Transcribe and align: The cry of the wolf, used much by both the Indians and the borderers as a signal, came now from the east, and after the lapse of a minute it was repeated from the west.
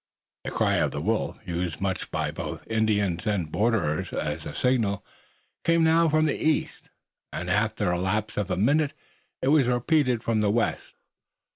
The 0.45 0.49
cry 0.49 0.77
of 0.77 0.89
the 0.89 0.99
wolf, 0.99 1.37
used 1.45 1.79
much 1.79 2.09
by 2.09 2.31
both 2.31 2.63
the 2.63 2.73
Indians 2.73 3.27
and 3.27 3.45
the 3.45 3.51
borderers 3.51 4.11
as 4.11 4.45
a 4.47 4.55
signal, 4.55 5.05
came 5.63 5.83
now 5.83 6.09
from 6.09 6.25
the 6.25 6.33
east, 6.43 6.89
and 7.31 7.51
after 7.51 7.85
the 7.85 7.97
lapse 7.97 8.35
of 8.35 8.49
a 8.49 8.57
minute 8.57 8.93
it 9.43 9.49
was 9.49 9.67
repeated 9.67 10.23
from 10.23 10.41
the 10.41 10.49
west. 10.49 10.95